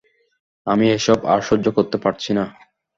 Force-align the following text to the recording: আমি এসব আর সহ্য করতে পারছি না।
আমি 0.67 0.85
এসব 0.91 1.19
আর 1.25 1.39
সহ্য 1.41 1.65
করতে 1.77 1.97
পারছি 1.97 2.31
না। 2.33 2.45